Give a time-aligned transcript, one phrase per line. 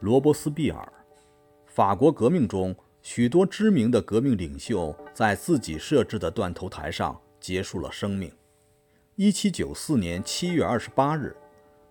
[0.00, 0.92] 罗伯斯庇尔。
[1.66, 8.32] 法国革命中，许多知名的革命领袖在自己设置的断头台上结束了生命。
[9.16, 11.36] 1794年7月28日，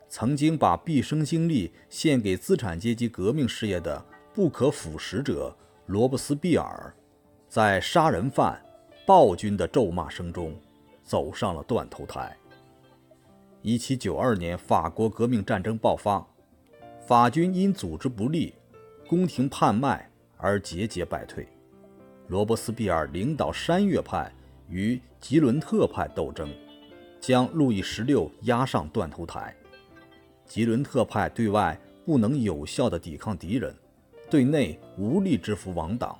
[0.10, 6.94] 曾经把毕生精力献给资产阶级革命事业的不可腐蚀者罗伯斯庇尔，
[7.48, 8.62] 在杀人犯、
[9.06, 10.56] 暴君的咒骂声中，
[11.04, 12.38] 走上了断头台。
[13.64, 16.26] 1792年，法国革命战争爆发。
[17.06, 18.54] 法军因组织不力、
[19.10, 21.46] 宫廷叛卖而节节败退。
[22.28, 24.32] 罗伯斯庇尔领导山岳派
[24.70, 26.50] 与吉伦特派斗争，
[27.20, 29.54] 将路易十六押上断头台。
[30.46, 33.76] 吉伦特派对外不能有效地抵抗敌人，
[34.30, 36.18] 对内无力制服王党。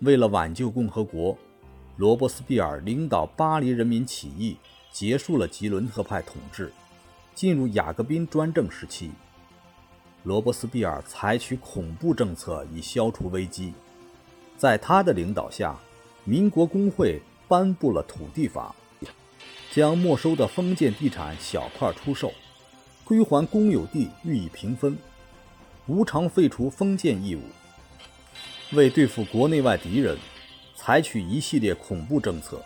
[0.00, 1.38] 为了挽救共和国，
[1.96, 4.56] 罗伯斯庇尔领导巴黎人民起义，
[4.90, 6.72] 结束了吉伦特派统治，
[7.36, 9.12] 进入雅各宾专政时期。
[10.24, 13.72] 罗伯斯庇尔采取恐怖政策以消除危机，
[14.56, 15.76] 在他的领导下，
[16.24, 18.72] 民国工会颁布了土地法，
[19.72, 22.32] 将没收的封建地产小块出售，
[23.04, 24.96] 归还公有地予以平分，
[25.88, 27.42] 无偿废除封建义务。
[28.72, 30.16] 为对付国内外敌人，
[30.76, 32.62] 采取一系列恐怖政策，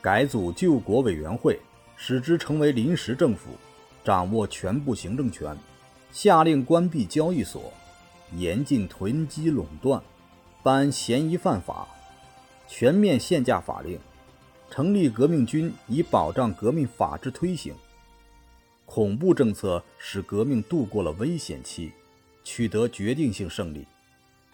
[0.00, 1.58] 改组救国委员会，
[1.96, 3.50] 使之成为临时政府，
[4.04, 5.58] 掌握全部行政权。
[6.14, 7.72] 下令关闭交易所，
[8.36, 10.00] 严禁囤积垄断，
[10.62, 11.88] 颁嫌疑犯法，
[12.68, 13.98] 全面限价法令，
[14.70, 17.74] 成立革命军以保障革命法治推行。
[18.86, 21.90] 恐怖政策使革命度过了危险期，
[22.44, 23.84] 取得决定性胜利。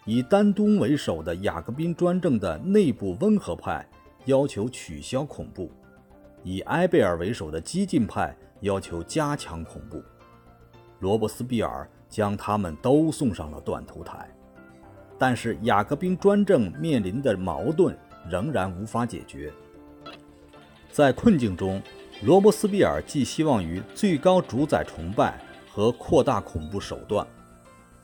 [0.06, 3.86] 以丹东为首的雅各宾专政的内部温和派
[4.24, 5.70] 要求取消恐怖，
[6.42, 10.02] 以埃贝尔为首的激进派要求加强恐怖。
[11.00, 14.28] 罗伯斯庇尔将他们都送上了断头台，
[15.18, 17.96] 但是雅各宾专政面临的矛盾
[18.28, 19.50] 仍然无法解决。
[20.90, 21.80] 在困境中，
[22.22, 25.40] 罗伯斯庇尔寄希望于最高主宰崇拜
[25.72, 27.26] 和扩大恐怖手段，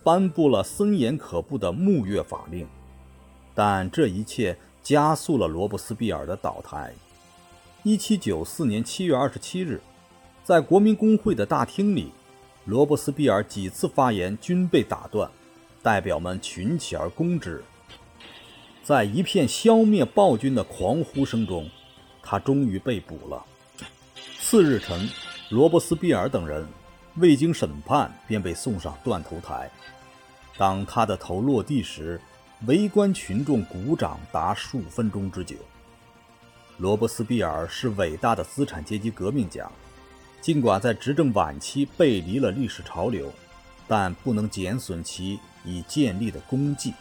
[0.03, 2.67] 颁布了森严可怖的牧月法令，
[3.55, 6.95] 但这一切加速了罗伯斯庇尔的倒台。
[7.85, 9.81] 1794年7月27日，
[10.43, 12.11] 在国民公会的大厅里。
[12.67, 15.31] 罗伯斯庇尔几次发言均被打断，
[15.85, 17.63] 代表们群起而攻之。
[18.83, 21.71] 在一片消灭暴君的狂呼声中，
[22.21, 23.47] 他终于被捕了。
[24.41, 25.09] 次日晨，
[25.51, 26.67] 罗伯斯庇尔等人
[27.19, 29.71] 未经审判便被送上断头台。
[30.59, 32.21] 当他的头落地时，
[32.67, 35.55] 围观群众鼓掌达数分钟之久。
[36.79, 39.71] 罗伯斯庇尔是伟大的资产阶级革命家。
[40.47, 43.35] 尽管在执政晚期背离了历史潮流，
[43.89, 46.95] 但不能减损其已建立的功绩。